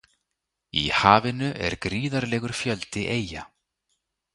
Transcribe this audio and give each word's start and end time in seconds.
Í 0.83 0.85
hafinu 1.01 1.49
er 1.67 1.75
gríðarlegur 1.85 2.53
fjöldi 2.65 3.03
eyja. 3.19 3.43